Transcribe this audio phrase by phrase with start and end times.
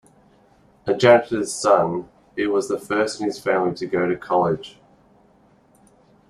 [0.87, 4.79] A janitor's son, he was the first in his family to go to college.